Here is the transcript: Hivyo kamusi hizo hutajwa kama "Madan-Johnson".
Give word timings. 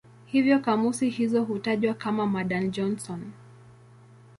Hivyo 0.25 0.59
kamusi 0.59 1.09
hizo 1.09 1.43
hutajwa 1.43 1.93
kama 1.93 2.25
"Madan-Johnson". 2.27 3.31